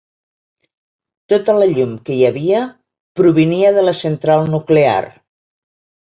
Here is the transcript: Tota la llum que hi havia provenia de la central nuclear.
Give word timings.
Tota 1.33 1.53
la 1.63 1.67
llum 1.73 1.91
que 2.07 2.15
hi 2.19 2.23
havia 2.29 2.61
provenia 3.21 3.73
de 3.75 3.83
la 3.85 3.93
central 3.99 4.49
nuclear. 4.55 5.05